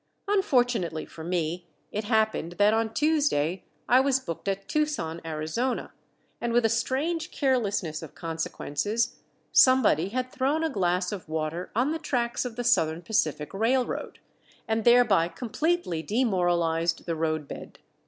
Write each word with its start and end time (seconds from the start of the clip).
Unfortunately 0.27 1.05
for 1.05 1.23
me 1.23 1.67
it 1.91 2.05
happened 2.05 2.53
that 2.53 2.73
on 2.73 2.91
Tuesday 2.91 3.63
I 3.87 3.99
was 3.99 4.19
booked 4.19 4.47
at 4.47 4.67
Tucson, 4.67 5.21
Arizona, 5.23 5.93
and 6.41 6.53
with 6.53 6.65
a 6.65 6.69
strange 6.69 7.29
carelessness 7.29 8.01
of 8.01 8.15
consequences 8.15 9.17
somebody 9.51 10.09
had 10.09 10.31
thrown 10.31 10.63
a 10.63 10.71
glass 10.71 11.11
of 11.11 11.29
water 11.29 11.69
on 11.75 11.91
the 11.91 11.99
tracks 11.99 12.45
of 12.45 12.55
the 12.55 12.63
Southern 12.63 13.03
Pacific 13.03 13.53
Railroad, 13.53 14.17
and 14.67 14.85
thereby 14.85 15.27
completely 15.27 16.01
demoralized 16.01 17.05
the 17.05 17.15
roadbed. 17.15 17.77